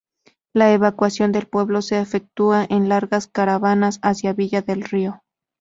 [0.51, 5.21] La evacuación del pueblo se efectúa en largas caravanas hacia Villa del Río.